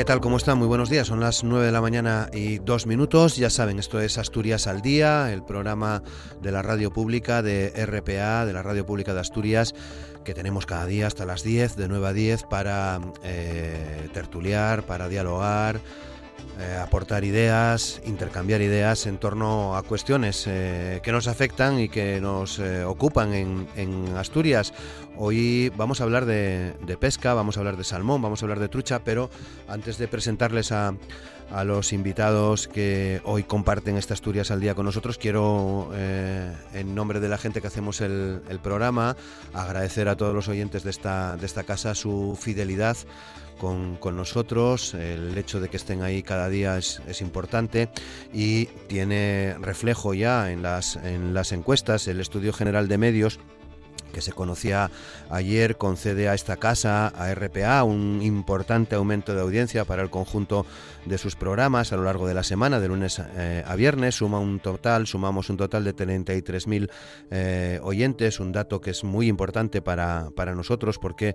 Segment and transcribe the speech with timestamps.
[0.00, 0.22] ¿Qué tal?
[0.22, 0.56] ¿Cómo están?
[0.56, 1.08] Muy buenos días.
[1.08, 3.36] Son las 9 de la mañana y dos minutos.
[3.36, 6.02] Ya saben, esto es Asturias al Día, el programa
[6.40, 9.74] de la radio pública de RPA, de la radio pública de Asturias,
[10.24, 15.10] que tenemos cada día hasta las 10, de 9 a 10, para eh, tertuliar, para
[15.10, 15.82] dialogar,
[16.60, 22.20] eh, aportar ideas, intercambiar ideas en torno a cuestiones eh, que nos afectan y que
[22.20, 24.74] nos eh, ocupan en, en, Asturias.
[25.16, 28.58] Hoy vamos a hablar de, de, pesca, vamos a hablar de salmón, vamos a hablar
[28.58, 29.30] de trucha, pero
[29.68, 30.94] antes de presentarles a,
[31.50, 37.20] a los invitados que hoy comparten esta Asturias al día con nosotros, quiero, en nombre
[37.20, 39.16] de la gente que hacemos el, el, programa,
[39.54, 42.96] agradecer a todos los oyentes de esta, de esta casa su fidelidad
[43.60, 44.94] con, con, nosotros.
[44.94, 47.90] El hecho de que estén ahí cada día es, es, importante
[48.32, 52.08] y tiene reflejo ya en las, en las encuestas.
[52.08, 53.38] El Estudio General de Medios
[54.10, 54.90] que se conocía
[55.30, 60.66] ayer concede a esta casa, a RPA, un importante aumento de audiencia para el conjunto
[61.04, 64.16] de sus programas a lo largo de la semana, de lunes eh, a viernes.
[64.16, 66.90] Suma un total, sumamos un total de 33.000
[67.30, 71.34] eh, oyentes, un dato que es muy importante para, para nosotros porque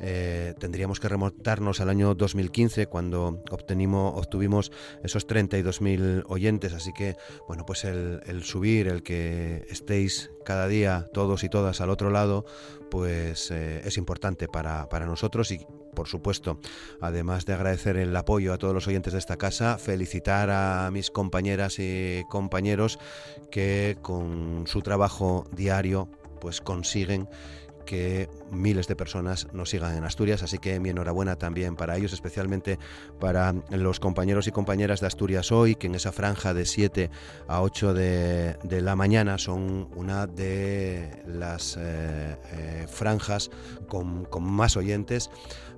[0.00, 6.72] eh, tendríamos que remontarnos al año 2015 cuando obtenimos, obtuvimos esos 32.000 oyentes.
[6.72, 7.16] Así que,
[7.48, 12.08] bueno, pues el, el subir, el que estéis cada día todos y todas al otro
[12.08, 12.46] lado,
[12.88, 16.60] pues eh, es importante para, para, nosotros y por supuesto,
[17.00, 21.10] además de agradecer el apoyo a todos los oyentes de esta casa, felicitar a mis
[21.10, 22.98] compañeras y compañeros
[23.50, 26.08] que con su trabajo diario
[26.40, 27.28] pues consiguen
[27.86, 32.12] que miles de personas nos sigan en Asturias, así que mi enhorabuena también para ellos,
[32.12, 32.78] especialmente
[33.18, 37.10] para los compañeros y compañeras de Asturias hoy, que en esa franja de 7
[37.48, 43.50] a 8 de, de la mañana son una de las eh, eh, franjas
[43.88, 45.30] con, con más oyentes,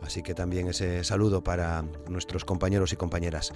[0.03, 3.53] así que también ese saludo para nuestros compañeros y compañeras.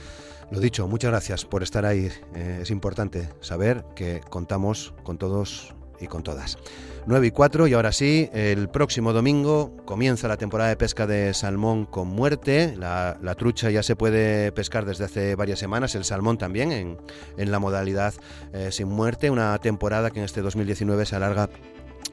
[0.51, 5.75] Lo dicho, muchas gracias por estar ahí, eh, es importante saber que contamos con todos
[6.03, 6.59] y con todas.
[7.07, 11.35] 9 y 4 y ahora sí, el próximo domingo comienza la temporada de pesca de
[11.35, 12.77] salmón con muerte.
[12.77, 16.99] La, trucha ya se puede pescar desde hace varias semanas, el salmón también en,
[17.37, 18.15] en la modalidad
[18.53, 21.49] eh, sin muerte, una temporada que en este 2019 se alarga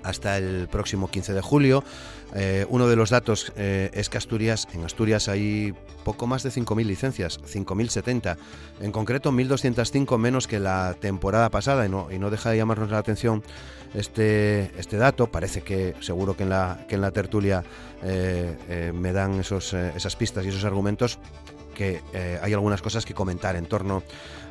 [0.03, 1.83] hasta el próximo 15 de julio.
[2.35, 5.73] Eh, uno de los datos eh, es que Asturias, en Asturias hay
[6.03, 8.37] poco más de 5.000 licencias, 5.070.
[8.81, 12.91] En concreto, 1.205 menos que la temporada pasada y no, y no deja de llamarnos
[12.91, 13.43] la atención
[13.93, 15.27] este, este dato.
[15.27, 17.63] Parece que seguro que en la, que en la tertulia
[18.03, 21.19] eh, me dan esos, esas pistas y esos argumentos
[21.75, 22.01] que
[22.41, 24.03] hay algunas cosas que comentar en torno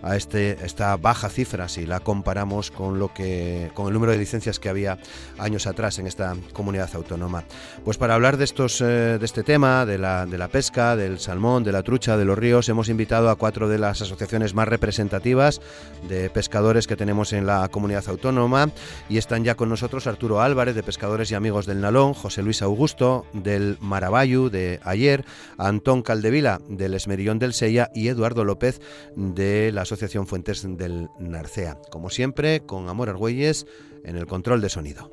[0.03, 4.19] a este, esta baja cifra si la comparamos con, lo que, con el número de
[4.19, 4.99] licencias que había
[5.39, 7.45] años atrás en esta comunidad autónoma.
[7.85, 11.65] Pues para hablar de, estos, de este tema, de la, de la pesca, del salmón,
[11.65, 15.61] de la trucha, de los ríos, hemos invitado a cuatro de las asociaciones más representativas
[16.09, 18.71] de pescadores que tenemos en la comunidad autónoma
[19.09, 22.63] y están ya con nosotros Arturo Álvarez de Pescadores y Amigos del Nalón, José Luis
[22.63, 25.25] Augusto del Marabayu de ayer,
[25.57, 28.81] Antón Caldevila del Esmerillón del Sella y Eduardo López
[29.17, 31.79] de la Asociación Fuentes del Narcea.
[31.91, 33.67] Como siempre, con Amor Argüelles
[34.05, 35.11] en el control de sonido.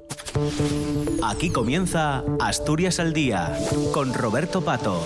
[1.24, 3.58] Aquí comienza Asturias al Día
[3.94, 5.02] con Roberto Pato.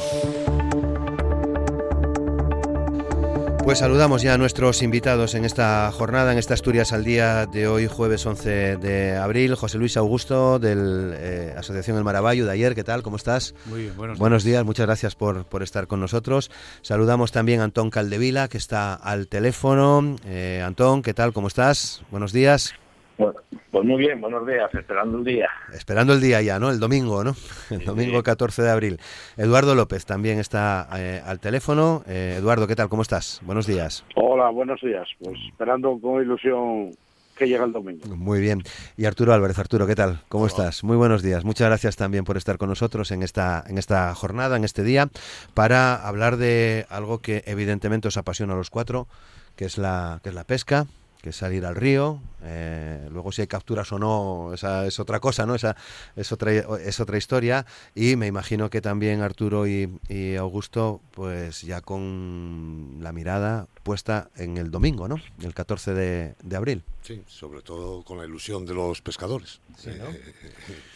[3.69, 7.67] Pues saludamos ya a nuestros invitados en esta jornada, en esta Asturias al Día de
[7.67, 9.53] hoy, jueves 11 de abril.
[9.53, 12.73] José Luis Augusto, de eh, Asociación El Maravallo, de ayer.
[12.73, 13.03] ¿Qué tal?
[13.03, 13.53] ¿Cómo estás?
[13.67, 14.53] Muy bien, buenos, buenos días.
[14.53, 14.65] días.
[14.65, 16.49] Muchas gracias por, por, estar con nosotros.
[16.81, 20.15] Saludamos también a Antón Caldevila, que está al teléfono.
[20.25, 21.31] Eh, Antón, ¿qué tal?
[21.31, 22.01] ¿Cómo estás?
[22.09, 22.73] Buenos días.
[23.19, 25.49] Bueno, pues muy bien, buenos días, esperando el día.
[25.73, 26.69] Esperando el día ya, ¿no?
[26.71, 27.35] El domingo, ¿no?
[27.69, 28.99] El domingo 14 de abril.
[29.35, 32.01] Eduardo López también está eh, al teléfono.
[32.07, 32.87] Eh, Eduardo, ¿qué tal?
[32.87, 33.41] ¿Cómo estás?
[33.43, 34.05] Buenos días.
[34.15, 35.05] Hola, buenos días.
[35.21, 36.91] Pues esperando con ilusión
[37.35, 38.07] que llegue el domingo.
[38.15, 38.63] Muy bien.
[38.95, 40.21] Y Arturo Álvarez, Arturo, ¿qué tal?
[40.29, 40.53] ¿Cómo Hola.
[40.53, 40.85] estás?
[40.85, 41.43] Muy buenos días.
[41.43, 45.09] Muchas gracias también por estar con nosotros en esta, en esta jornada, en este día,
[45.53, 49.09] para hablar de algo que evidentemente os apasiona a los cuatro,
[49.57, 50.85] que es la, que es la pesca,
[51.21, 52.21] que es salir al río.
[52.43, 55.55] Eh, luego si hay capturas o no, esa es otra cosa, ¿no?
[55.55, 55.75] Esa
[56.15, 57.65] es otra, es otra historia.
[57.93, 59.89] Y me imagino que también Arturo y,
[60.37, 65.17] Augusto, pues ya con la mirada puesta en el domingo, ¿no?
[65.41, 66.83] El 14 de, abril.
[67.01, 70.33] Sí, sobre todo con la ilusión de los pescadores, eh,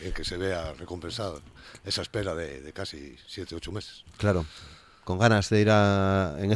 [0.01, 1.39] en que se vea recompensada
[1.83, 4.05] esa espera de, de casi 7-8 meses.
[4.17, 4.45] Claro
[5.03, 6.35] con ganas de ir a...
[6.39, 6.53] En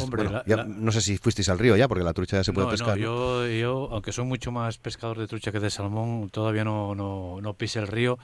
[0.84, 2.98] No sé si fuisteis al río ya, porque la trucha ya se puede pescar.
[2.98, 6.96] No, yo, yo, aunque soy mucho más pescador de trucha que de salmón, todavía no,
[6.96, 8.18] no, no pise el río.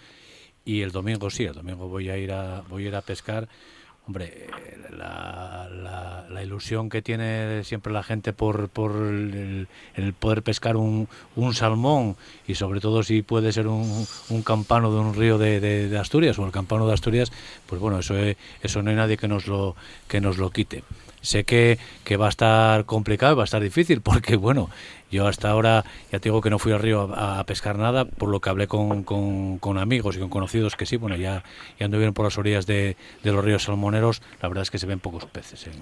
[0.65, 3.49] Y el domingo sí, el domingo voy a ir a, voy a, ir a pescar
[4.05, 4.47] Hombre,
[4.97, 5.69] la,
[6.29, 9.67] la, ilusión que tiene siempre la gente por, por el,
[10.19, 11.07] poder pescar un,
[11.38, 15.59] un, salmón y sobre todo si puede ser un, un campano de un río de,
[15.61, 17.31] de, Asturias o el campano de Asturias,
[17.65, 18.15] pues bueno, eso,
[18.61, 19.75] eso no hay nadie que nos lo,
[20.09, 20.83] que nos lo quite.
[21.21, 24.69] Sé que, que va a estar complicado, va a estar difícil, porque bueno,
[25.13, 28.30] yo hasta ahora ya te digo que no fui al río a, pescar nada, por
[28.30, 31.44] lo que hablé con, con, amigos y con conocidos que sí, bueno, ya,
[31.80, 34.88] ya anduvieron por las orillas de, de, los ríos salmoneros, la verdad es que se
[34.88, 35.74] ven pocos peces en,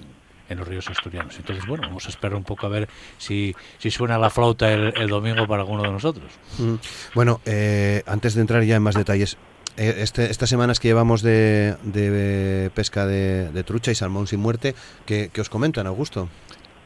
[0.51, 1.37] en los ríos asturianos.
[1.37, 5.07] Entonces, bueno, vamos a esperar un poco a ver si, si suena la flauta el,
[5.07, 6.31] domingo para alguno de nosotros.
[6.59, 6.75] Mm.
[7.15, 9.37] Bueno, eh, antes de entrar ya en más detalles,
[9.77, 14.75] eh, este, estas semanas que llevamos de, pesca de, trucha y salmón sin muerte,
[15.05, 16.27] ¿qué, os comentan, Augusto?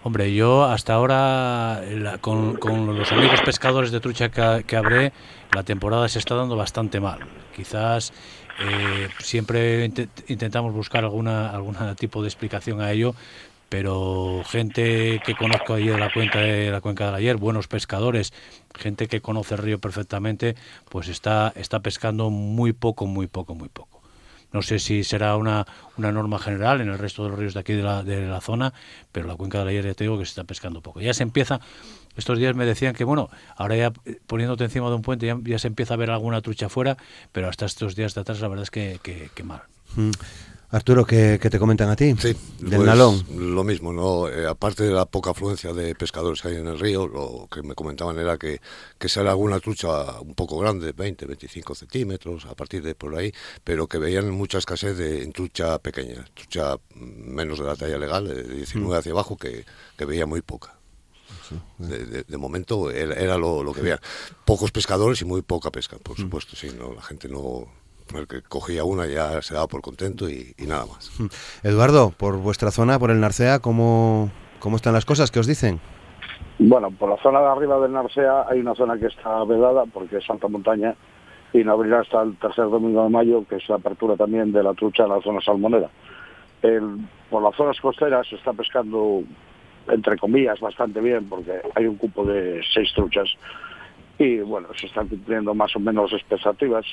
[0.05, 1.81] Hombre, yo hasta ahora,
[2.21, 2.59] con,
[2.95, 5.13] los amigos pescadores de trucha que, habré,
[5.51, 7.21] la temporada se está dando bastante mal.
[7.55, 8.13] Quizás
[8.59, 9.91] eh, siempre
[10.27, 13.15] intentamos buscar alguna, algún tipo de explicación a ello,
[13.67, 18.31] pero gente que conozco allí de la cuenca de la cuenca del ayer, buenos pescadores,
[18.75, 20.55] gente que conoce el río perfectamente,
[20.87, 23.94] pues está, está pescando muy poco, muy poco, muy poco.
[24.55, 25.67] No sé si será una,
[25.97, 28.39] una norma general en el resto de los ríos de aquí de la, de la
[28.39, 28.73] zona,
[29.11, 31.01] pero la cuenca del ayer ya te digo que se está pescando poco.
[31.01, 31.59] Ya se empieza,
[32.15, 33.91] estos días me decían que bueno, ahora ya
[34.27, 36.95] poniéndote encima de un puente ya, se empieza a ver alguna trucha afuera,
[37.33, 39.63] pero hasta estos días de atrás la verdad es que, que, mal.
[39.97, 40.11] Mm.
[40.75, 42.13] Arturo, ¿qué, te comentan a ti?
[42.19, 43.23] Sí, del pues, Nalón.
[43.33, 44.27] Lo mismo, ¿no?
[44.27, 47.63] Eh, aparte de la poca afluencia de pescadores que hay en el río, lo que
[47.63, 48.59] me comentaban era que,
[48.97, 53.31] que sale alguna trucha un poco grande, 20, 25 centímetros, a partir de por ahí,
[53.63, 58.27] pero que veían mucha escasez de en trucha pequeña, trucha menos de la talla legal,
[58.27, 58.99] de 19 mm.
[58.99, 59.63] hacia abajo, que,
[59.97, 60.77] que veía muy poca.
[61.77, 63.99] De, momento era, lo, lo, que veían.
[64.43, 66.21] Pocos pescadores y muy poca pesca, por mm.
[66.21, 67.65] supuesto, sí, no, la gente no,
[68.13, 71.11] el que cogía una ya se daba por contento y, nada más.
[71.19, 71.27] Hmm.
[71.63, 75.31] Eduardo, por vuestra zona, por el Narcea, ¿cómo, ¿cómo están las cosas?
[75.31, 75.79] ¿Qué os dicen?
[76.59, 80.17] Bueno, por la zona de arriba del Narcea hay una zona que está vedada porque
[80.17, 80.95] es alta montaña
[81.51, 84.63] y no abrirá hasta el tercer domingo de mayo, que es la apertura también de
[84.63, 85.89] la trucha en la zona salmonera.
[87.29, 89.23] por las zonas costeras se está pescando,
[89.87, 93.29] entre comillas, bastante bien porque hay un cupo de seis truchas
[94.17, 96.85] y bueno, se están cumpliendo más o menos expectativas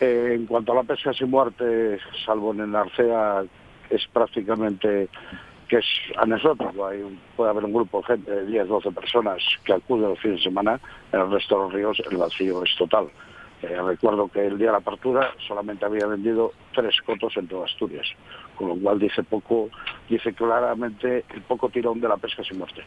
[0.00, 3.44] eh, en cuanto a la pesca sin muerte, salvo en el Arcea,
[3.90, 5.08] es prácticamente
[5.68, 5.86] que es
[6.16, 6.86] anecdótico.
[6.86, 7.02] Hay
[7.36, 10.44] puede haber un grupo de gente de 10, 12 personas que acuden los fines de
[10.44, 10.80] semana.
[11.12, 13.08] En el resto de los ríos el vacío es total.
[13.62, 17.64] Eh, recuerdo que el día de la apertura solamente había vendido tres cotos en toda
[17.64, 18.06] Asturias,
[18.56, 19.70] con lo cual dice poco,
[20.08, 22.82] dice claramente el poco tirón de la pesca sin muerte.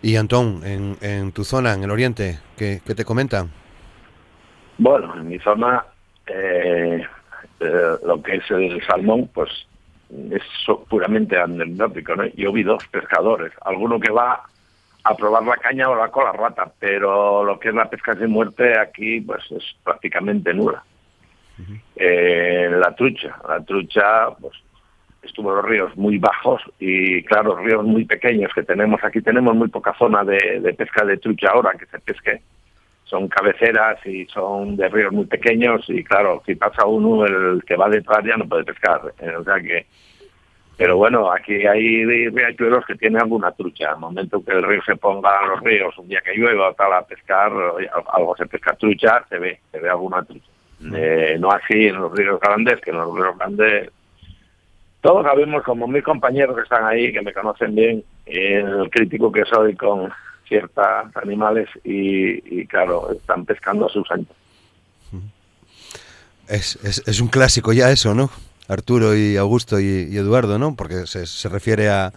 [0.00, 3.50] Y Antón, en, en tu zona, en el oriente, ¿qué, qué te comentan?
[4.78, 5.84] Bueno, en mi zona
[6.26, 7.04] eh,
[7.60, 9.50] eh, lo que es el salmón, pues
[10.30, 10.42] es
[10.88, 12.26] puramente anecdótico, ¿no?
[12.26, 14.42] Yo vi dos pescadores, alguno que va
[15.04, 18.30] a probar la caña o la cola rata, pero lo que es la pesca sin
[18.30, 20.82] muerte aquí, pues es prácticamente nula.
[21.94, 24.52] Eh, la trucha, la trucha, pues
[25.22, 29.56] estuvo en los ríos muy bajos y claro, ríos muy pequeños que tenemos aquí, tenemos
[29.56, 32.42] muy poca zona de, de pesca de trucha ahora que se pesque
[33.06, 37.76] son cabeceras y son de ríos muy pequeños y claro, si pasa uno, el que
[37.76, 39.00] va detrás ya no puede pescar.
[39.20, 39.86] Eh, o sea que,
[40.76, 43.92] pero bueno, aquí hay riachuelos que tienen alguna trucha.
[43.92, 46.92] Al momento que el río se ponga en los ríos, un día que llueva tal
[46.92, 47.52] a pescar,
[48.12, 50.50] algo se pesca trucha, se ve, se ve alguna trucha.
[50.94, 53.90] Eh, no así en los ríos grandes, que en los ríos grandes
[55.00, 59.44] todos sabemos, como mis compañeros que están ahí, que me conocen bien, el crítico que
[59.44, 60.12] soy con
[60.46, 64.28] ciertos animales y, claro, están pescando a sus años.
[66.48, 68.30] Es, es, un clásico ya eso, ¿no?
[68.68, 70.76] Arturo y Augusto y, Eduardo, ¿no?
[70.76, 72.12] Porque se, se refiere a,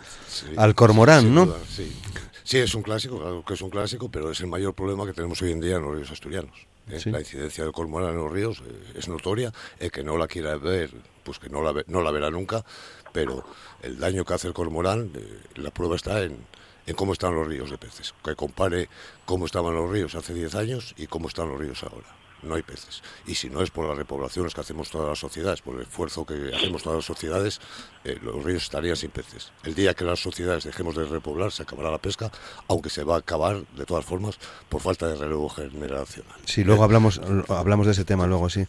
[0.55, 1.47] al cormorán, ¿no?
[1.67, 1.91] sí.
[2.43, 2.57] sí.
[2.59, 5.41] es un clásico, claro que es un clásico, pero es el mayor problema que tenemos
[5.41, 6.67] hoy en día en los ríos asturianos.
[6.89, 6.99] ¿eh?
[7.05, 10.55] La incidencia del cormorán en los ríos eh, es notoria, el que no la quiera
[10.57, 10.91] ver,
[11.23, 12.63] pues que no la, no la verá nunca,
[13.11, 13.43] pero
[13.81, 16.37] el daño que hace el cormorán, eh, la prueba está en,
[16.89, 18.89] en cómo están los ríos de peces, que compare
[19.25, 22.07] cómo estaban los ríos hace 10 años y cómo están los ríos ahora.
[22.41, 23.03] No hay peces.
[23.27, 26.25] Y si no es por las repoblaciones que hacemos todas las sociedades, por el esfuerzo
[26.25, 27.59] que hacemos todas las sociedades,
[28.05, 29.51] eh, los ríos estarían sin peces.
[29.63, 32.31] El día que las sociedades dejemos de repoblar, se acabará la pesca,
[32.67, 36.39] aunque se va a acabar, de todas formas, por falta de relevo generacional.
[36.45, 38.65] Sí, luego hablamos, hablamos de ese tema, luego sí.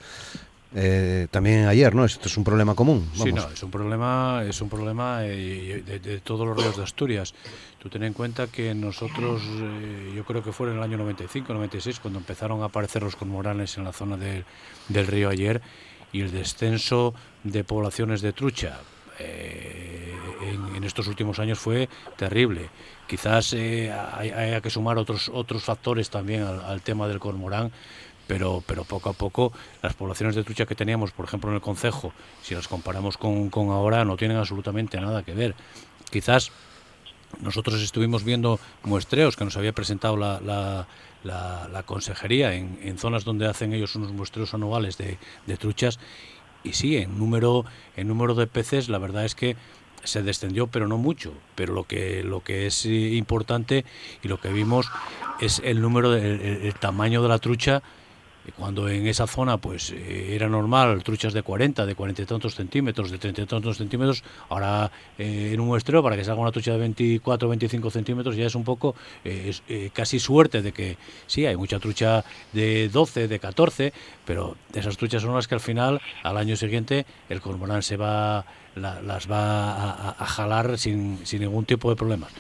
[0.74, 2.04] Eh, también ayer, ¿no?
[2.04, 3.10] Esto es un problema común.
[3.14, 7.34] Sí, no, es un problema, es un problema eh, de, todos los ríos de Asturias.
[7.78, 11.52] Tú ten en cuenta que nosotros, eh, yo creo que fue en el año 95,
[11.52, 15.60] 96, cuando empezaron a aparecer los cormoranes en la zona del río ayer
[16.12, 18.78] y el descenso de poblaciones de trucha
[19.18, 22.70] en, estos últimos años fue terrible.
[23.06, 27.70] Quizás haya que sumar otros otros factores también al, al tema del cormorán
[28.30, 31.60] pero, pero poco a poco las poblaciones de trucha que teníamos, por ejemplo, en el
[31.60, 35.56] Concejo, si las comparamos con, con ahora, no tienen absolutamente nada que ver.
[36.12, 36.52] Quizás
[37.40, 40.86] nosotros estuvimos viendo muestreos que nos había presentado la, la,
[41.72, 45.18] la, consejería en, en, zonas donde hacen ellos unos muestreos anuales de,
[45.48, 45.98] de, truchas
[46.62, 47.64] y sí, en número,
[47.96, 49.56] en número de peces la verdad es que
[50.04, 53.84] se descendió pero no mucho pero lo que lo que es importante
[54.22, 54.86] y lo que vimos
[55.40, 57.82] es el número de, el tamaño de la trucha
[58.56, 62.54] cuando en esa zona pues eh, era normal truchas de 40, de 40 y tantos
[62.54, 66.52] centímetros, de 30 y tantos centímetros, ahora eh, en un muestreo para que salga una
[66.52, 68.94] trucha de 24 o 25 centímetros ya es un poco
[69.24, 73.92] eh, casi suerte de que sí, hay mucha trucha de 12, de 14,
[74.24, 78.44] pero esas truchas son las que al final, al año siguiente, el cormorán se va,
[78.74, 82.30] las va a, jalar sin, sin ningún tipo de problemas.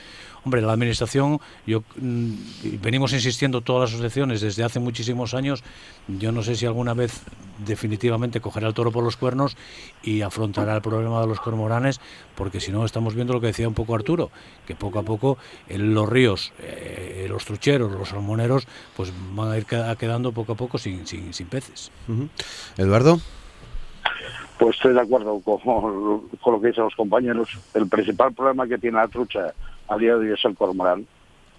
[0.44, 2.32] Hombre, la administración, yo mm,
[2.80, 5.62] venimos insistiendo todas las asociaciones desde hace muchísimos años.
[6.08, 7.22] Yo no sé si alguna vez
[7.58, 9.56] definitivamente cogerá el toro por los cuernos
[10.02, 12.00] y afrontará el problema de los cormoranes,
[12.34, 14.30] porque si no estamos viendo lo que decía un poco Arturo,
[14.66, 15.36] que poco a poco
[15.68, 18.66] en los ríos, eh, los trucheros, los salmoneros,
[18.96, 21.90] pues van a ir quedando poco a poco sin, sin, sin peces.
[22.78, 23.20] Eduardo.
[24.58, 27.48] Pues estoy de acuerdo con, con, lo que dicen los compañeros.
[27.72, 29.54] El principal problema que tiene la trucha
[29.90, 31.06] a día de hoy es el cormorán.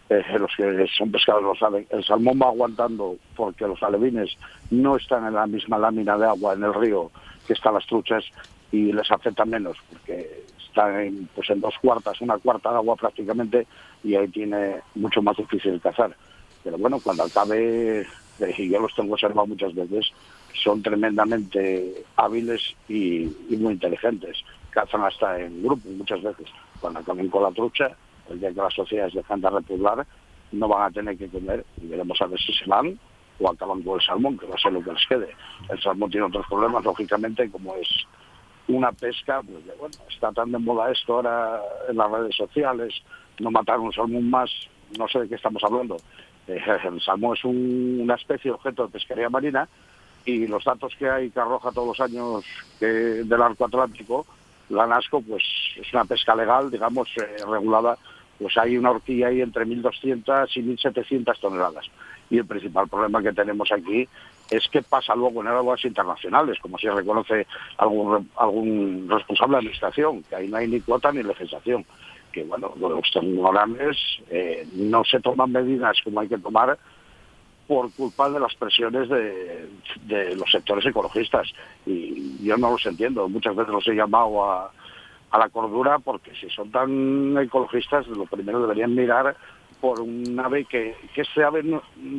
[0.10, 1.86] Eh, los que son pescadores lo saben.
[1.90, 4.36] El salmón va aguantando porque los alevines
[4.70, 7.12] no están en la misma lámina de agua en el río
[7.46, 8.24] que están las truchas
[8.72, 12.96] y les afecta menos porque están en, pues en dos cuartas, una cuarta de agua
[12.96, 13.68] prácticamente
[14.04, 16.16] y ahí tiene mucho más difícil cazar.
[16.64, 20.12] Pero bueno, cuando acabe, eh, y yo los tengo observado muchas veces,
[20.54, 24.44] son tremendamente hábiles y, y muy inteligentes.
[24.70, 26.48] Cazan hasta en grupo muchas veces.
[26.80, 27.96] Cuando acaben con la trucha,
[28.30, 30.06] el día que las sociedades dejan de repoblar,
[30.52, 33.00] no van a tener que comer y veremos a ver si se van
[33.40, 35.30] o acaban con el salmón, que va a ser lo que les quede.
[35.70, 37.88] El salmón tiene otros problemas, lógicamente, como es
[38.68, 41.60] una pesca, pues bueno, está tan de moda esto ahora
[41.90, 42.94] en las redes sociales,
[43.40, 44.50] no matar un salmón más,
[44.98, 45.98] no sé de qué estamos hablando.
[46.48, 49.68] Eh, el salmón es una especie objeto de pesquería marina
[50.26, 52.46] y los datos que hay que arroja todos los años
[52.80, 54.26] del arco atlántico,
[54.72, 55.44] la NASCO, pues
[55.76, 57.98] es una pesca legal, digamos, eh, regulada
[58.42, 61.86] pues hay una horquilla ahí entre 1.200 y 1.700 toneladas.
[62.30, 64.08] Y el principal problema que tenemos aquí
[64.50, 67.46] es qué pasa luego en aguas internacionales, como si reconoce
[67.78, 71.86] algún, algún responsable de administración, que ahí no hay ni cuota ni legislación.
[72.32, 73.98] Que bueno, los tribunales
[74.30, 76.80] eh, no se toman medidas como hay que tomar
[77.72, 79.70] por culpa de las presiones de,
[80.02, 81.48] de los sectores ecologistas.
[81.86, 83.30] Y yo no los entiendo.
[83.30, 84.74] Muchas veces los he llamado a,
[85.40, 89.38] la cordura porque si son tan ecologistas lo primero deberían mirar
[89.80, 91.64] por un ave que, que ese ave,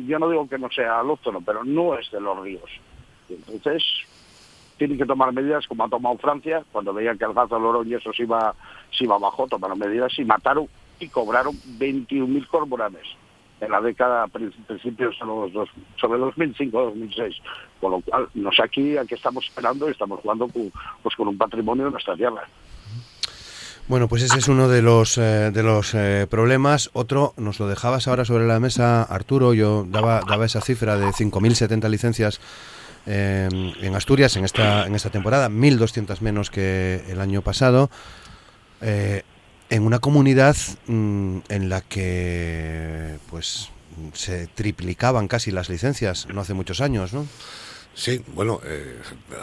[0.07, 2.71] yo no digo que no sea alóctono, pero no es de los ríos.
[3.29, 3.83] Entonces,
[4.79, 7.93] tienen que tomar medidas como ha tomado Francia, cuando veían que el gato del y
[7.93, 8.55] eso se iba,
[8.89, 10.67] se iba abajo, tomaron medidas y mataron
[10.99, 13.05] y cobraron 21.000 cormoranes
[13.63, 17.35] en la década principios los sobre 2005-2006.
[17.79, 21.15] Con lo cual, no sé aquí a qué estamos esperando y estamos jugando con, pues,
[21.15, 22.43] con un patrimonio de nuestra tierra.
[23.87, 26.89] Bueno, pues ese es uno de los, eh, de los eh, problemas.
[26.93, 29.53] Otro, nos lo dejabas ahora sobre la mesa, Arturo.
[29.53, 32.39] Yo daba, daba esa cifra de 5.070 licencias
[33.05, 33.49] eh,
[33.81, 37.89] en Asturias en esta, en esta temporada, 1.200 menos que el año pasado.
[39.73, 43.69] En una comunidad mm, en la que pues
[44.13, 47.25] se triplicaban casi las licencias no hace muchos años, ¿no?
[47.95, 48.99] Sí, bueno, eh,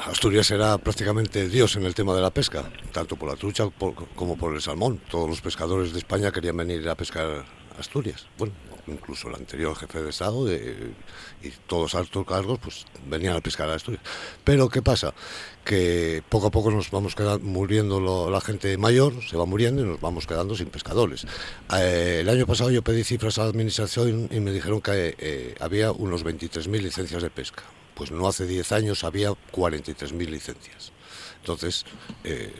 [0.06, 3.64] Asturias era prácticamente Dios en el tema de la pesca, tanto por la trucha
[4.14, 5.00] como por el salmón.
[5.10, 7.44] Todos los pescadores de España querían venir a pescar
[7.78, 8.26] Asturias.
[8.38, 8.54] Bueno,
[8.90, 13.74] incluso el anterior jefe de Estado y todos altos cargos, pues venían a pescar a
[13.74, 14.02] Asturias.
[14.44, 15.14] Pero ¿qué pasa?
[15.64, 19.84] Que poco a poco nos vamos quedando, muriendo la gente mayor, se va muriendo y
[19.84, 21.26] nos vamos quedando sin pescadores.
[21.76, 25.54] Eh, el año pasado yo pedí cifras a la administración y me dijeron que eh,
[25.60, 27.62] había unos 23.000 licencias de pesca.
[27.94, 30.92] Pues no hace 10 años había 43.000 licencias.
[31.40, 31.84] Entonces,
[32.24, 32.52] eh,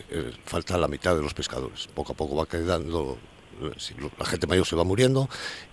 [0.44, 1.86] falta la mitad de los pescadores.
[1.94, 3.18] Poco a poco va quedando
[3.60, 5.28] la gente mayor se va muriendo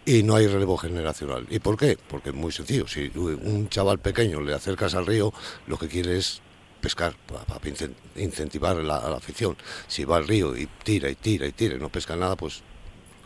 [0.06, 1.46] y no hay relevo generacional.
[1.50, 1.98] ¿Y por qué?
[2.10, 2.88] Porque es muy sencillo.
[2.88, 5.34] Si un chaval pequeño le acercas al río,
[5.68, 6.42] lo que quiere es
[6.82, 7.60] pescar para,
[8.16, 9.58] incentivar la, la afición.
[9.88, 12.62] Si va al río y tira y tira y tira y no pesca nada, pues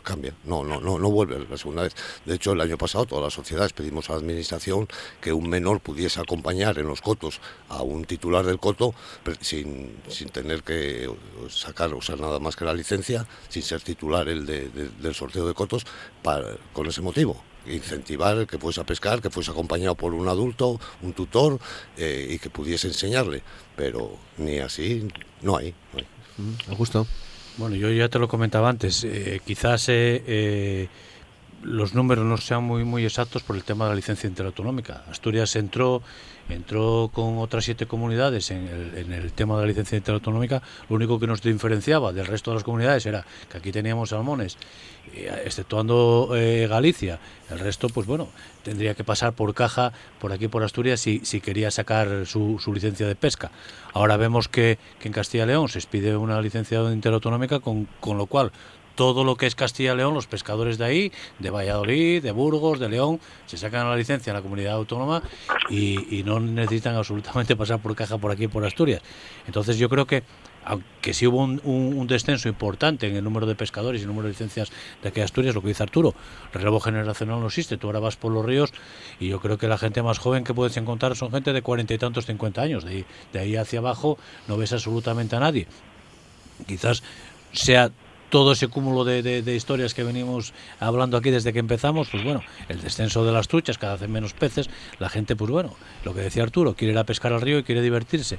[0.02, 1.94] cambia, no, no, no, no vuelve la segunda vez.
[2.24, 4.88] De hecho, el año pasado todas las sociedades pedimos a la administración
[5.20, 8.94] que un menor pudiese acompañar en los cotos a un titular del coto
[9.40, 11.10] sin, sin tener que
[11.48, 15.86] sacar, sea, nada más que la licencia, sin ser titular el del sorteo de cotos,
[16.22, 20.80] para, con ese motivo incentivar que fuese a pescar, que fuese acompañado por un adulto,
[21.02, 21.60] un tutor
[21.96, 23.42] eh, y que pudiese enseñarle.
[23.76, 25.06] Pero ni así
[25.42, 25.74] no hay.
[26.36, 26.72] No.
[26.72, 27.06] Augusto.
[27.56, 30.88] Bueno, yo ya te lo comentaba antes, eh, quizás eh, eh,
[31.62, 35.04] los números no sean muy muy exactos por el tema de la licencia interautonómica.
[35.08, 36.02] Asturias entró
[36.48, 40.62] entró con otras siete comunidades en el, tema de la licencia interautonómica.
[40.88, 44.58] Lo único que nos diferenciaba del resto de las comunidades era que aquí teníamos salmones,
[45.44, 46.30] exceptuando
[46.68, 47.18] Galicia.
[47.50, 48.28] El resto, pues bueno,
[48.62, 52.72] tendría que pasar por caja por aquí por Asturias si, si quería sacar su, su
[52.72, 53.50] licencia de pesca.
[53.92, 58.18] Ahora vemos que, que en Castilla y León se pide una licencia interautonómica, con, con
[58.18, 58.52] lo cual
[58.94, 62.78] todo lo que es Castilla y León, los pescadores de ahí, de Valladolid, de Burgos,
[62.78, 65.22] de León, se sacan la licencia en la comunidad autónoma
[65.70, 69.02] y, no necesitan absolutamente pasar por caja por aquí, por Asturias.
[69.46, 70.22] Entonces yo creo que,
[70.64, 74.32] aunque sí hubo un, descenso importante en el número de pescadores y el número de
[74.32, 74.70] licencias
[75.02, 76.14] de aquí Asturias, lo que dice Arturo,
[76.52, 78.72] el relevo generacional no existe, tú ahora vas por los ríos
[79.18, 81.94] y yo creo que la gente más joven que puedes encontrar son gente de cuarenta
[81.94, 85.66] y tantos, cincuenta años, de de ahí hacia abajo no ves absolutamente a nadie.
[86.66, 87.02] Quizás
[87.52, 87.90] sea
[88.32, 92.80] todo ese cúmulo de, historias que venimos hablando aquí desde que empezamos, pues bueno, el
[92.80, 96.42] descenso de las truchas, cada vez menos peces, la gente, pues bueno, lo que decía
[96.42, 98.38] Arturo, quiere ir a pescar al río y quiere divertirse.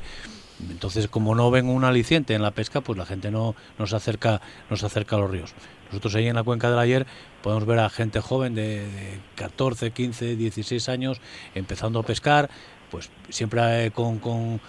[0.67, 4.41] Entonces, como no ven un aliciente en la pesca, pues la gente no nos acerca,
[4.71, 5.53] acerca a los ríos.
[5.89, 7.05] Nosotros ahí en la cuenca del ayer
[7.43, 11.21] podemos ver a gente joven de, de 14, 15, 16 años
[11.53, 12.49] empezando a pescar,
[12.93, 14.59] pues siempre eh, con, con,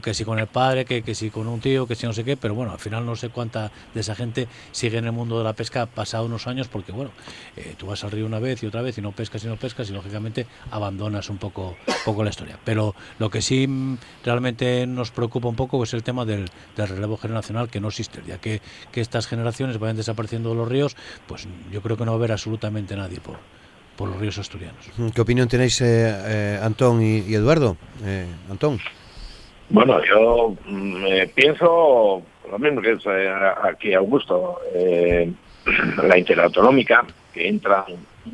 [0.00, 2.24] que si con el padre, que, que si con un tío, que si no sé
[2.24, 5.36] qué, pero bueno, al final no sé cuánta de esa gente sigue en el mundo
[5.36, 7.10] de la pesca pasado unos años, porque bueno,
[7.54, 9.56] eh, tú vas al río una vez y otra vez y no pescas y no
[9.56, 12.58] pescas y lógicamente abandonas un poco, poco la historia.
[12.64, 16.88] Pero lo que sí mm, realmente nos preocupa un poco es el tema del, del
[16.88, 20.96] relevo generacional que no existe, ya que, que estas generaciones vayan desapareciendo de los ríos,
[21.26, 23.36] pues yo creo que no va a haber absolutamente nadie por,
[23.96, 24.90] por los ríos asturianos.
[25.14, 27.76] ¿Qué opinión tenéis, eh, eh, Antón y, Eduardo?
[28.04, 28.78] Eh, Antón.
[29.68, 31.04] Bueno, yo mm,
[31.34, 33.06] pienso lo mismo que es
[33.62, 34.60] aquí Augusto,
[36.02, 37.84] la interautonómica, que entra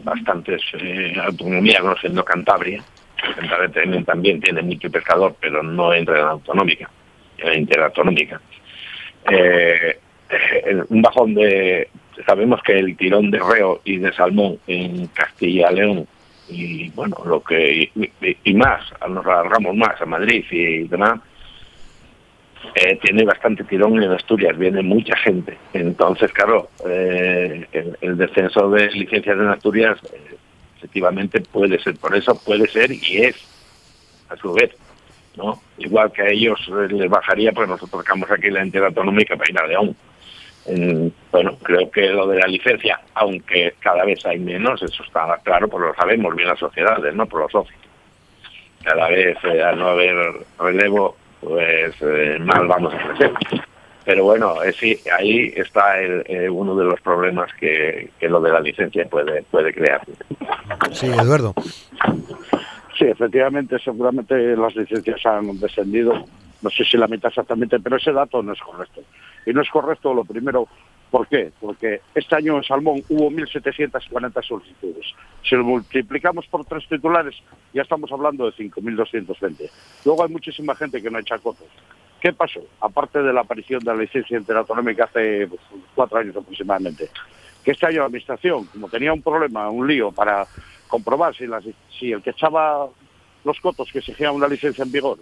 [0.05, 0.63] bastantes
[1.25, 2.83] autonomías, conociendo Cantabria,
[3.37, 6.91] Cantabria también tiene pescador, pero no entra en la autonómica,
[7.39, 8.41] en la interautonómica.
[10.89, 11.89] un bajón de
[12.27, 16.07] sabemos que el tirón de reo y de salmón en Castilla León
[16.49, 17.91] y bueno lo que
[18.45, 21.21] y, más nos alargamos más a Madrid y demás
[22.75, 25.59] eh, tiene bastante tirón en Asturias viene mucha gente.
[25.73, 27.67] Entonces claro eh,
[28.01, 30.37] el, descenso de licencias en Asturias eh,
[30.79, 33.37] efectivamente puede ser por eso puede ser y es
[34.29, 34.71] a su vez
[35.37, 39.51] no igual que a ellos les bajaría pues nosotros sacamos aquí la entidad autonómica para
[39.51, 39.97] ir a León
[40.65, 45.69] bueno, creo que lo de la licencia, aunque cada vez hay menos, eso está claro,
[45.69, 47.27] pues lo sabemos bien las sociedades, ¿no?
[47.27, 47.81] Por los socios.
[48.83, 50.15] Cada vez eh, al no haber
[50.59, 53.33] relevo, pues eh, mal vamos a crecer.
[54.05, 58.51] Pero bueno, eh, sí, ahí está el, uno de los problemas que, que, lo de
[58.51, 60.01] la licencia puede, puede crear.
[60.91, 61.55] Sí, Eduardo.
[62.99, 66.25] Sí, efectivamente, seguramente las licencias han descendido,
[66.63, 69.03] no sé si la mitad exactamente, pero ese dato no es correcto.
[69.47, 70.69] Y no es correcto lo primero,
[71.11, 71.53] ¿por qué?
[71.61, 75.07] Porque este año en Salmón hubo 1.740 solicitudes.
[75.43, 77.37] Si lo multiplicamos por tres titulares,
[77.73, 79.71] ya estamos hablando de 5.220.
[80.05, 81.69] Luego hay muchísima gente que no echa cotos.
[82.21, 82.61] ¿Qué pasó?
[82.81, 85.61] Aparte de la aparición de la licencia interautonómica hace pues,
[85.95, 87.11] cuatro años aproximadamente,
[87.65, 90.47] que este año la Administración, como tenía un problema, un lío para
[90.87, 91.47] comprobar si,
[91.99, 92.89] si el que echaba
[93.45, 95.19] los cotos que exigía una licencia en vigor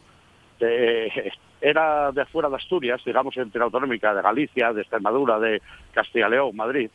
[1.61, 5.61] era de fuera de Asturias, digamos, entre autonómica de Galicia, de Extremadura, de
[5.93, 6.91] Castilla León, Madrid.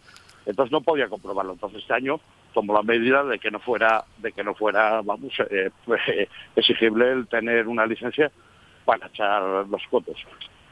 [0.46, 1.54] Entonces no podía comprobarlo.
[1.54, 2.20] Entonces este año
[2.54, 5.72] tomó la medida de que no fuera, de que no fuera, vamos, eh,
[6.56, 8.32] exigible el tener una licencia
[8.86, 10.24] para echar los cotos.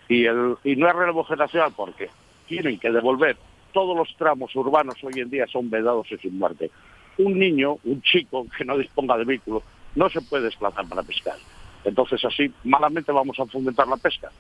[0.08, 2.10] Y, el, y no es relevo generacional porque
[2.48, 3.38] tienen que devolver
[3.74, 6.72] todos los tramos urbanos hoy en día son vedados y sin muerte.
[7.18, 9.64] Un niño, un chico que no disponga de vehículo,
[9.96, 11.36] no se puede desplazar para pescar.
[11.84, 14.32] Entonces así malamente vamos a fomentar la pesca.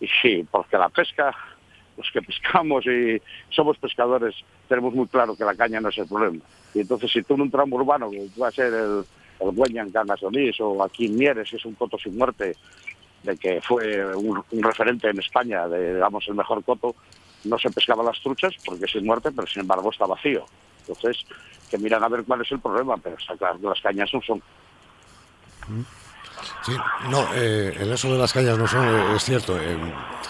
[0.00, 1.34] Y sí, porque la pesca,
[1.96, 3.20] los que pescamos y
[3.50, 4.34] somos pescadores,
[4.68, 6.44] tenemos muy claro que la caña no es el problema.
[6.74, 9.04] Y entonces si tú en un tramo urbano, que va a ser el,
[9.40, 9.92] el Güeña en
[10.60, 12.54] o aquí en Mieres, es un coto sin muerte,
[13.22, 16.94] de que fue un, referente en España, de, digamos, el mejor coto,
[17.44, 20.44] no se pescaban las truchas porque sin muerte, pero sin embargo está vacío.
[20.80, 21.24] Entonces,
[21.70, 24.20] que miran a ver cuál es el problema, pero está claro que las cañas no
[24.22, 24.42] son.
[26.64, 26.72] Sí,
[27.10, 29.58] no, eh, en eso de las cañas no son, eh, es cierto.
[29.58, 29.76] Eh,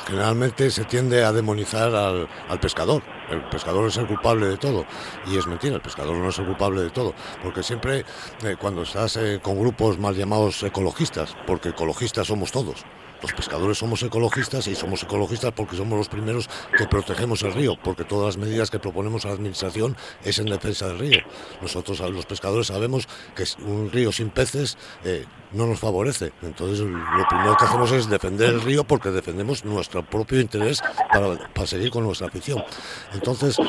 [0.07, 3.03] generalmente se tiende a demonizar al, al, pescador.
[3.31, 4.87] El pescador es el culpable de todo.
[5.27, 7.15] Y es mentira, el pescador no es el culpable de todo.
[7.43, 8.05] Porque siempre,
[8.45, 12.85] eh, cuando estás eh, con grupos mal llamados ecologistas, porque ecologistas somos todos,
[13.21, 17.77] los pescadores somos ecologistas y somos ecologistas porque somos los primeros que protegemos el río,
[17.83, 21.19] porque todas las medidas que proponemos a la administración es en defensa del río.
[21.61, 26.33] Nosotros, los pescadores, sabemos que un río sin peces eh, no nos favorece.
[26.43, 30.81] Entonces, lo primero que hacemos es defender el río porque defendemos nuestro propio interés
[31.13, 32.63] para, para seguir con nuestra afición.
[33.19, 33.65] Entonces, eh,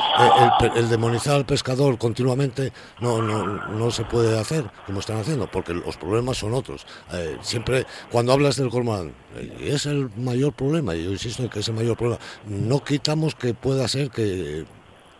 [0.60, 5.50] el, el, demonizar al pescador continuamente no, no, no se puede hacer como están haciendo,
[5.50, 6.86] porque los problemas son otros.
[7.12, 9.12] Eh, siempre, cuando hablas del cormorán,
[9.60, 12.20] es el mayor problema, yo insisto en que es el mayor problema.
[12.46, 14.64] No quitamos que pueda ser que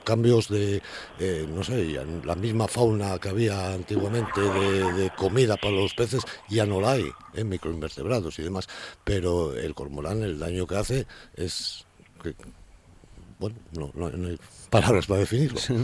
[0.05, 0.83] cambios de,
[1.19, 6.67] eh, no sé, la misma fauna que había antiguamente de, comida para los peces, ya
[6.67, 8.69] no la hay, en microinvertebrados y demás,
[9.05, 11.85] pero el cormorán, el daño que hace es...
[12.23, 12.35] Que,
[13.41, 14.39] bueno, no, no, no, hay
[14.71, 15.59] palabras para definirlo.
[15.59, 15.75] Sí.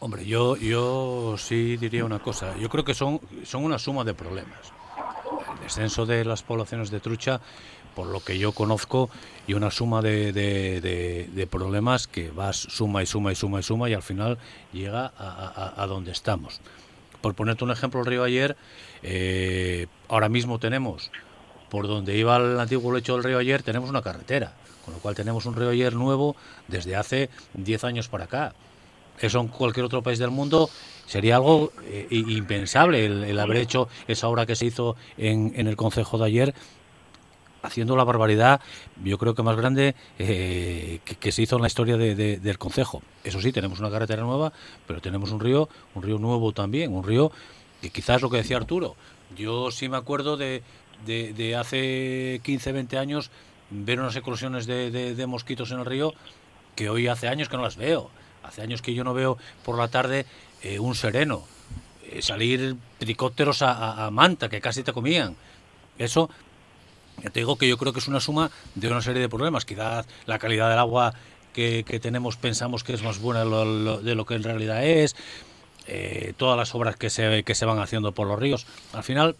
[0.00, 4.12] Hombre, yo, yo sí diría una cosa, yo creo que son, son una suma de
[4.14, 4.72] problemas
[5.54, 7.40] el descenso de las poblaciones de trucha,
[7.94, 9.10] por lo que yo conozco,
[9.46, 13.60] y una suma de, de, de, de problemas que vas suma y suma y suma
[13.60, 14.38] y suma y al final
[14.72, 16.60] llega a, a, a donde estamos.
[17.20, 18.56] Por ponerte un ejemplo, el río ayer,
[19.02, 21.10] eh, ahora mismo tenemos,
[21.68, 24.54] por donde iba el antiguo lecho del río ayer, tenemos una carretera,
[24.90, 26.34] con lo cual tenemos un río ayer nuevo
[26.66, 28.54] desde hace 10 años para acá.
[29.20, 30.68] Eso en cualquier otro país del mundo
[31.06, 35.68] sería algo eh, impensable el, el, haber hecho esa obra que se hizo en, en
[35.68, 36.54] el Consejo de ayer
[37.62, 38.60] haciendo la barbaridad,
[39.04, 42.38] yo creo que más grande eh, que, que, se hizo en la historia de, de,
[42.38, 43.02] del Consejo.
[43.22, 44.52] Eso sí, tenemos una carretera nueva,
[44.86, 47.30] pero tenemos un río, un río nuevo también, un río
[47.82, 48.96] que quizás lo que decía Arturo.
[49.36, 50.62] Yo sí me acuerdo de,
[51.04, 53.30] de, de hace 15, 20 años
[53.70, 56.14] ver unas eclosiones de, de mosquitos en el río
[56.76, 58.10] que hoy hace años que no las veo.
[58.42, 60.26] Hace años que yo no veo por la tarde
[60.62, 61.44] eh, un sereno,
[62.04, 65.36] eh, salir helicópteros a, Manta, que casi te comían.
[65.98, 66.30] Eso,
[67.22, 69.64] te digo que yo creo que es una suma de una serie de problemas.
[69.64, 71.14] Quizás la calidad del agua
[71.52, 75.16] que, que tenemos pensamos que es más buena de lo que en realidad es.
[75.86, 78.66] Eh, todas las obras que se, que se van haciendo por los ríos.
[78.92, 79.36] Al final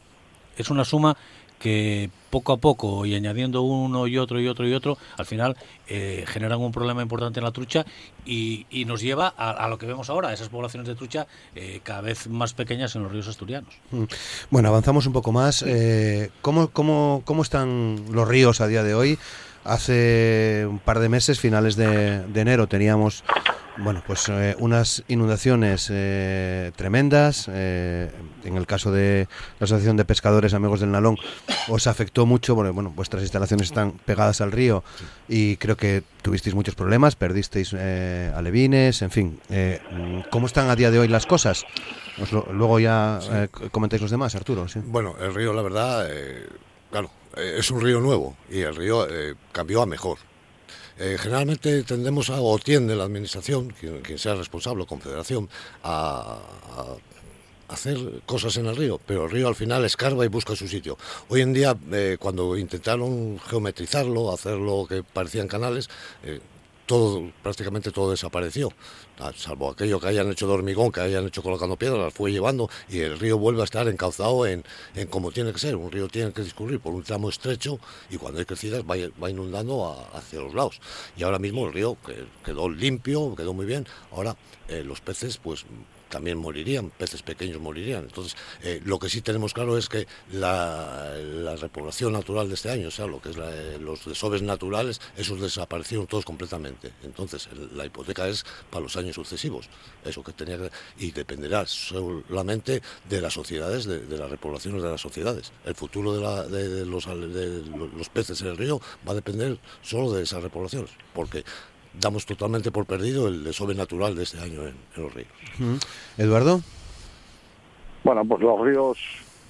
[0.56, 1.16] es una suma
[1.60, 5.56] que poco a poco y añadiendo uno y otro y otro y otro, al final
[5.88, 7.84] eh, generan un problema importante en la trucha
[8.24, 11.80] y, y nos lleva a, a, lo que vemos ahora, esas poblaciones de trucha eh,
[11.82, 13.74] cada vez más pequeñas en los ríos asturianos.
[13.90, 14.04] Mm.
[14.50, 15.62] Bueno, avanzamos un poco más.
[15.66, 19.18] Eh, ¿cómo, cómo, ¿Cómo están los ríos a día de hoy?
[19.64, 23.24] Hace un par de meses, finales de, de enero, teníamos
[23.82, 27.48] bueno, pues eh, unas inundaciones eh, tremendas.
[27.50, 28.10] Eh,
[28.44, 31.16] en el caso de la Asociación de Pescadores Amigos del Nalón,
[31.68, 34.82] os afectó mucho, porque bueno, vuestras instalaciones están pegadas al río
[35.28, 39.40] y creo que tuvisteis muchos problemas, perdisteis alevines, en fin.
[40.30, 41.64] ¿Cómo están a día de hoy las cosas?
[42.32, 43.68] Lo, luego ya sí.
[43.70, 44.68] Comentáis los demás, Arturo.
[44.68, 44.80] ¿sí?
[44.84, 46.08] Bueno, el río, la verdad,
[46.90, 49.06] claro, es un río nuevo y el río
[49.52, 50.18] cambió a mejor
[51.00, 55.48] eh, generalmente tendemos a, o tiende la administración, quien, sea responsable, confederación,
[55.82, 56.38] a,
[57.68, 60.98] hacer cosas en el río, pero el río al final escarba y busca su sitio.
[61.28, 65.88] Hoy en día, eh, cuando intentaron geometrizarlo, hacerlo que parecían canales,
[66.22, 66.40] eh,
[66.90, 68.72] todo, prácticamente todo desapareció,
[69.20, 72.32] ah, salvo aquello que hayan hecho de hormigón, que hayan hecho colocando piedras, las fue
[72.32, 74.64] llevando y el río vuelve a estar encauzado en,
[74.96, 75.76] en como tiene que ser.
[75.76, 77.78] Un río tiene que discurrir por un tramo estrecho
[78.10, 80.80] y cuando hay crecidas va, inundando a, hacia los lados.
[81.16, 81.96] Y ahora mismo el río
[82.44, 83.86] quedó limpio, quedó muy bien.
[84.10, 85.64] Ahora eh, los peces, pues
[86.10, 88.02] también morirían, peces pequeños morirían.
[88.02, 91.14] Entonces, eh, lo que sí tenemos claro es que la,
[91.60, 93.36] repoblación natural de este año, o sea, lo que es
[93.80, 96.92] los desoves naturales, esos desaparecieron todos completamente.
[97.02, 99.68] Entonces, la hipoteca es para los años sucesivos.
[100.04, 100.58] Eso que tenía
[100.98, 105.52] y dependerá solamente de las sociedades, de, las repoblaciones de las sociedades.
[105.64, 107.62] El futuro de, los, de
[107.96, 111.44] los peces en el río va a depender solo de esas repoblaciones, porque
[111.94, 115.28] damos totalmente por perdido el desove natural de este año en, los ríos.
[116.16, 116.60] Eduardo.
[118.04, 118.98] Bueno, pues los ríos,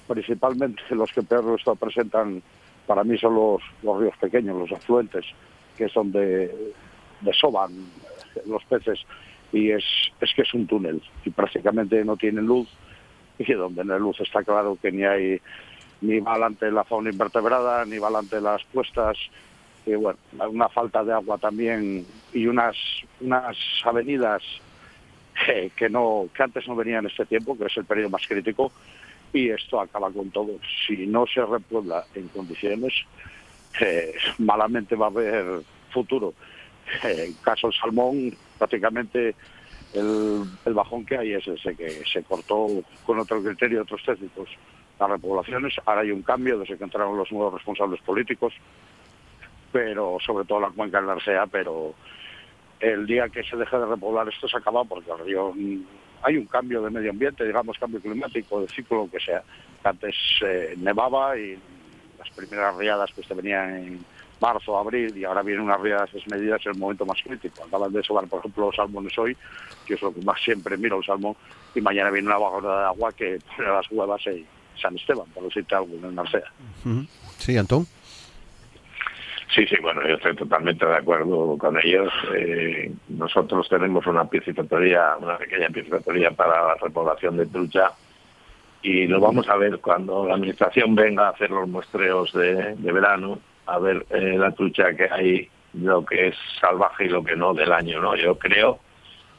[0.07, 2.41] principalmente los que peor esto presentan,
[2.87, 5.25] para mí son los, los ríos pequeños, los afluentes,
[5.77, 6.73] que es donde
[7.21, 7.71] desoban
[8.45, 8.99] los peces
[9.51, 9.83] y es,
[10.19, 12.67] es que es un túnel y prácticamente no tiene luz
[13.37, 15.41] y donde no hay luz está claro que ni hay
[16.01, 19.17] ni va adelante la fauna invertebrada, ni va adelante las puestas,
[19.85, 22.75] y bueno, una falta de agua también y unas,
[23.19, 24.43] unas avenidas
[25.75, 28.71] que, no, que antes no venían en este tiempo, que es el periodo más crítico,
[29.33, 30.59] y esto acaba con todo.
[30.87, 32.93] Si no se repuebla en condiciones,
[33.79, 36.33] eh, malamente va a haber futuro.
[37.03, 39.35] Eh, en caso del salmón, prácticamente
[39.93, 42.67] el, el, bajón que hay es ese, que se cortó
[43.05, 44.49] con otro criterio, otros técnicos,
[44.99, 45.73] las repoblaciones.
[45.85, 48.53] Ahora hay un cambio desde que entraron los nuevos responsables políticos
[49.71, 51.93] pero sobre todo la cuenca del Arsea, pero
[52.79, 55.83] el día que se deje de repoblar esto se acaba porque el río mm,
[56.23, 59.43] hay un cambio de medio ambiente, digamos cambio climático, de ciclo, que sea.
[59.83, 61.57] Antes eh, nevaba y
[62.19, 64.05] las primeras riadas pues te venían en
[64.39, 67.63] marzo, abril y ahora vienen unas riadas desmedidas en el momento más crítico.
[67.63, 69.37] Acaban de sobar, por ejemplo, los salmones hoy,
[69.85, 71.35] que es lo que más siempre miro el salmón,
[71.73, 74.45] y mañana viene una bajada de agua que pone las huevas en
[74.79, 76.51] San Esteban, por decirte algo, en el Arsea.
[77.37, 77.87] Sí, Antón.
[79.53, 82.11] Sí, sí, bueno, yo estoy totalmente de acuerdo con ellos.
[82.33, 87.91] Eh, nosotros tenemos una piscifactoría, una pequeña piscifactoría para la repoblación de trucha
[88.81, 93.39] y lo vamos a ver cuando la administración venga a hacer los muestreos de, verano,
[93.65, 97.53] a ver eh, la trucha que hay, lo que es salvaje y lo que no
[97.53, 98.15] del año, ¿no?
[98.15, 98.79] Yo creo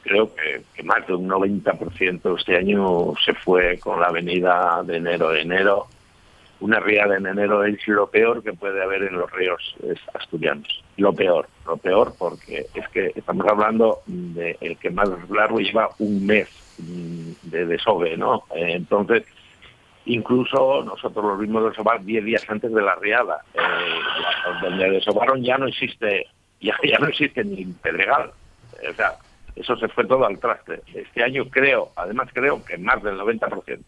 [0.03, 4.97] creo que, que más de un 90% este año se fue con la avenida de
[4.97, 5.87] enero de enero
[6.63, 9.75] una riada en enero es lo peor que puede haber en los ríos
[10.13, 10.81] asturianos.
[10.95, 15.89] Lo peor, lo peor porque es que estamos hablando de el que más largo lleva
[15.99, 16.47] un mes
[16.77, 18.45] mm, de desove, ¿no?
[18.55, 19.25] Entonces,
[20.05, 23.43] incluso nosotros lo vimos desovar 10 días antes de la riada.
[23.53, 26.27] Eh, donde desovaron ya no existe,
[26.61, 28.31] ya, ya no existe ni pedregal.
[28.89, 29.15] O sea,
[29.53, 30.79] eso se fue todo al traste.
[30.93, 33.79] Este año creo, además creo que más del 90%.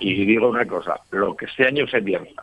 [0.00, 2.42] Y digo una cosa, lo que este año se vierta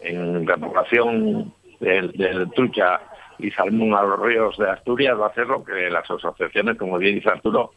[0.00, 3.00] en la población del, trucha
[3.38, 6.98] y salmón a los ríos de Asturias va a hacer lo que las asociaciones, como
[6.98, 7.72] bien dice Arturo,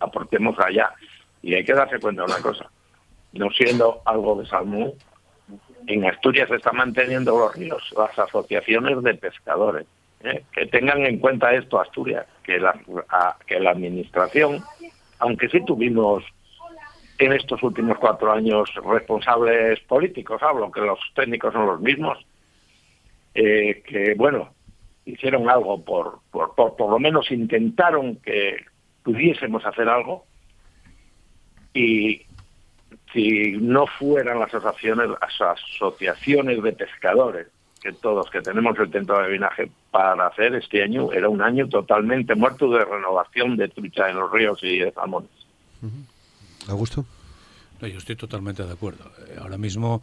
[0.00, 0.92] aportemos allá.
[1.42, 2.70] Y hay que darse cuenta de una cosa,
[3.32, 4.92] no siendo algo de salmón,
[5.86, 9.86] en Asturias se están manteniendo los ríos, las asociaciones de pescadores.
[10.22, 10.44] ¿eh?
[10.52, 12.78] Que tengan en cuenta esto, Asturias, que la,
[13.46, 14.62] que la administración,
[15.18, 16.24] aunque sí tuvimos
[17.18, 22.18] en estos últimos cuatro años responsables políticos, hablo que los técnicos son los mismos,
[23.34, 24.54] eh, que bueno,
[25.04, 28.64] hicieron algo por, por, por, lo menos intentaron que
[29.02, 30.26] pudiésemos hacer algo
[31.74, 32.22] y
[33.12, 37.48] si no fueran las asociaciones, las asociaciones de pescadores,
[37.80, 41.68] que todos que tenemos el centro de vinaje para hacer este año, era un año
[41.68, 45.30] totalmente muerto de renovación de trucha en los ríos y de salmones.
[46.66, 47.04] Augusto.
[47.80, 49.10] No, yo estoy totalmente de acuerdo.
[49.28, 50.02] Eh, ahora mismo,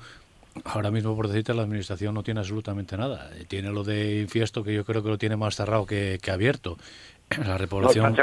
[0.64, 3.30] ahora mismo por decirte, la administración no tiene absolutamente nada.
[3.36, 6.78] Eh, tiene lo de infiesto que yo creo que lo tiene más cerrado que, abierto.
[7.46, 8.16] La repoblación.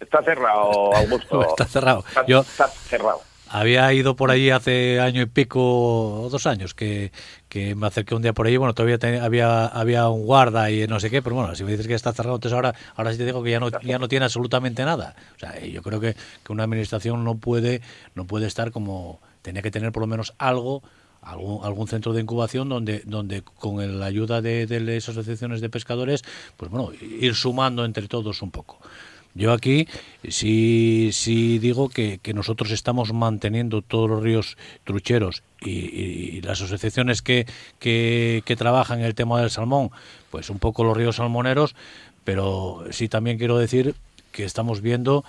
[0.00, 1.46] está, cerrado, Augusto.
[1.48, 2.04] está cerrado.
[2.08, 3.27] está cerrado.
[3.50, 7.10] Había ido por allí hace año y pico, o dos años, que,
[7.76, 11.10] me acerqué un día por allí, bueno, todavía había había un guarda y no sé
[11.10, 13.42] qué, pero bueno, si me dices que está cerrado, entonces ahora ahora sí te digo
[13.42, 15.16] que ya no ya no tiene absolutamente nada.
[15.36, 17.80] O sea, yo creo que, que una administración no puede
[18.14, 20.82] no puede estar como tenía que tener por lo menos algo
[21.22, 25.68] algún, algún centro de incubación donde, donde con la ayuda de, de las asociaciones de
[25.68, 26.22] pescadores,
[26.56, 28.78] pues bueno, ir sumando entre todos un poco.
[29.38, 29.86] Yo aquí
[30.28, 37.46] sí, sí digo que, nosotros estamos manteniendo todos los ríos trucheros y, las asociaciones que,
[37.78, 39.92] que, trabajan en el tema del salmón,
[40.32, 41.76] pues un poco los ríos salmoneros,
[42.24, 43.94] pero sí también quiero decir
[44.32, 45.24] que estamos viendo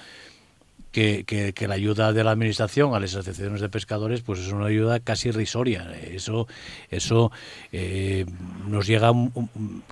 [0.91, 4.65] que, que, la ayuda de la administración a las asociaciones de pescadores pues es una
[4.65, 5.91] ayuda casi irrisoria.
[6.01, 6.47] Eso,
[6.89, 7.31] eso
[7.71, 8.25] eh,
[8.67, 9.11] nos llega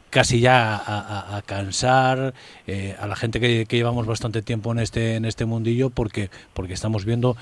[0.10, 2.34] casi ya a, cansar
[2.66, 6.74] eh, a la gente que, llevamos bastante tiempo en este, en este mundillo porque, porque
[6.74, 7.38] estamos viendo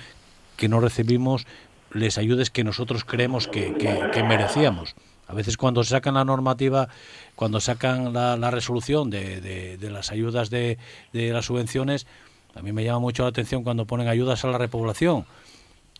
[0.57, 1.47] que no recibimos
[1.93, 4.95] les ayudes que nosotros creemos que, que, merecíamos.
[5.27, 6.89] A veces cuando sacan la normativa,
[7.35, 10.77] cuando sacan la, la resolución de, de, de, las ayudas de,
[11.13, 12.05] de las subvenciones,
[12.55, 15.25] a mí me llama mucho la atención cuando ponen ayudas a la repoblación.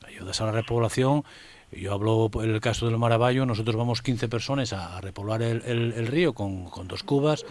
[0.08, 1.24] Ayudas a la repoblación.
[1.72, 6.34] Yo hablo en el caso del Maravallo, nosotros vamos 15 personas a, repoblar el, río
[6.34, 7.46] con, dos cubas.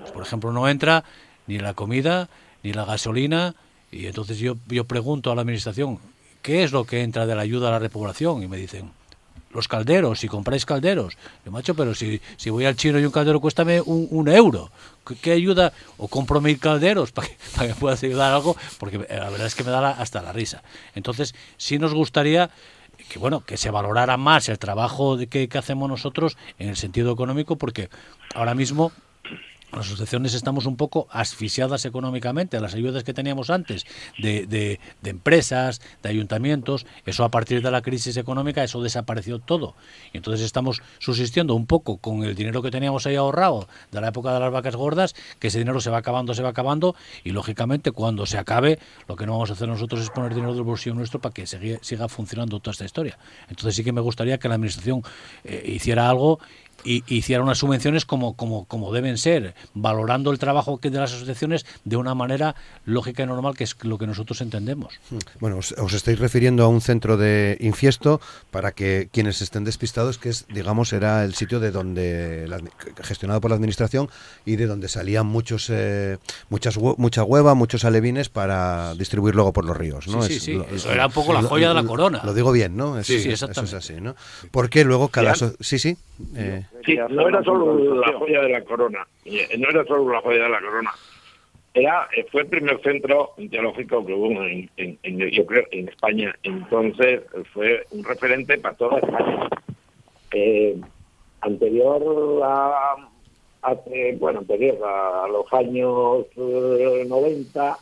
[0.00, 1.04] Pues, por ejemplo, no entra
[1.46, 2.28] ni la comida,
[2.62, 3.54] ni la gasolina.
[3.90, 5.98] Y entonces yo, yo pregunto a la administración,
[6.42, 8.42] ¿qué es lo que entra de la ayuda a la repoblación?
[8.42, 8.90] Y me dicen,
[9.52, 11.16] los calderos, si compráis calderos.
[11.44, 14.70] Yo, macho, pero si, si voy al chino y un caldero cuesta un, un euro.
[15.20, 15.72] ¿Qué, ayuda?
[15.96, 19.54] O compro mil calderos para que, para que puedas ayudar algo, porque la verdad es
[19.54, 20.62] que me da hasta la risa.
[20.94, 22.50] Entonces, sí nos gustaría
[23.08, 27.12] que bueno que se valorara más el trabajo de que hacemos nosotros en el sentido
[27.12, 27.88] económico, porque
[28.34, 28.92] ahora mismo
[29.72, 32.60] las asociaciones estamos un poco asfixiadas económicamente.
[32.60, 33.86] Las ayudas que teníamos antes
[34.18, 34.78] de, de,
[35.08, 39.74] empresas, de ayuntamientos, eso a partir de la crisis económica, eso desapareció todo.
[40.12, 44.08] Y entonces estamos subsistiendo un poco con el dinero que teníamos ahí ahorrado de la
[44.08, 47.30] época de las vacas gordas, que ese dinero se va acabando, se va acabando, y
[47.30, 48.78] lógicamente cuando se acabe,
[49.08, 51.46] lo que no vamos a hacer nosotros es poner dinero del bolsillo nuestro para que
[51.46, 53.18] siga, funcionando toda esta historia.
[53.48, 55.02] Entonces sí que me gustaría que la Administración
[55.44, 56.40] eh, hiciera algo
[56.84, 61.12] y hiciera unas subvenciones como, como, como deben ser, valorando el trabajo que de las
[61.12, 64.94] asociaciones de una manera lógica y normal, que es lo que nosotros entendemos.
[65.10, 65.18] Hmm.
[65.40, 70.30] Bueno, os, estáis refiriendo a un centro de infiesto para que quienes estén despistados, que
[70.30, 72.48] es, digamos, era el sitio de donde
[73.02, 74.08] gestionado por la administración
[74.44, 79.64] y de donde salían muchos eh, muchas mucha hueva, muchos alevines para distribuir luego por
[79.64, 80.22] los ríos, ¿no?
[80.22, 82.20] Sí, sí, Eso era un poco la joya de la corona.
[82.24, 83.02] Lo digo bien, ¿no?
[83.02, 83.76] sí, sí, exactamente.
[83.76, 84.16] Eso es así, ¿no?
[84.50, 85.96] Porque luego cada sí, sí.
[86.34, 90.20] Eh, Sí, no era solo la joya de la corona, eh, no era solo la
[90.20, 90.90] joya de la corona.
[91.74, 94.98] Era, eh, fue el primer centro teológico que hubo en,
[95.30, 96.34] yo creo, en España.
[96.42, 99.48] Entonces fue un referente para toda España.
[100.32, 100.80] Eh,
[101.40, 102.02] anterior
[102.42, 102.96] a,
[104.18, 107.78] bueno, anterior a, los años 90,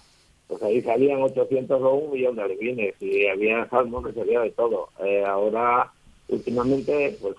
[0.49, 4.51] pues ahí salían 800 o un millón de alevines y había salmón que salía de
[4.51, 4.89] todo.
[5.27, 5.93] ahora
[6.29, 7.35] últimamente pues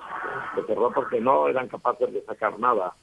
[0.56, 2.96] se cerró porque no eran capaces de sacar nada.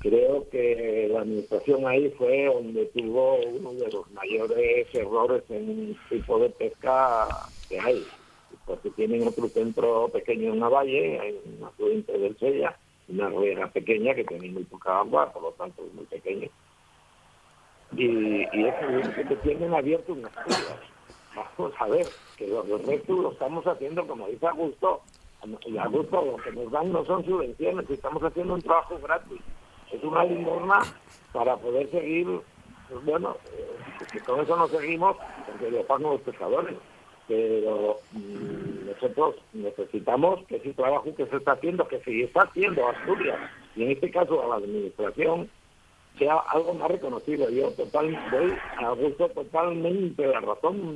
[0.00, 6.38] Creo que la administración ahí fue donde tuvo uno de los mayores errores en tipo
[6.38, 7.26] de pesca
[7.68, 8.06] que hay,
[8.66, 12.76] porque tienen otro centro pequeño en la valle, en la afluente del Sella,
[13.08, 16.48] una rueda pequeña que tiene muy poca agua, por lo tanto es muy pequeño.
[17.96, 18.06] Y,
[18.42, 20.80] y es que tienen abierto unas cosas
[21.34, 22.06] vamos a ver,
[22.36, 25.02] que los, restos lo estamos haciendo, como dice Augusto,
[25.66, 29.40] y Augusto lo que nos dan no son subvenciones, estamos haciendo un trabajo gratis.
[29.92, 30.80] Es una limosna
[31.32, 32.26] para poder seguir,
[32.88, 36.76] pues bueno, eh, con eso no seguimos, porque lo pagan los pescadores.
[37.28, 42.88] Pero mm, nosotros necesitamos que ese trabajo que se está haciendo, que se está haciendo
[42.88, 43.38] Asturias,
[43.76, 45.48] y en este caso a la administración,
[46.18, 47.48] sea algo más reconocido.
[47.50, 50.92] Yo total, doy a gusto totalmente la razón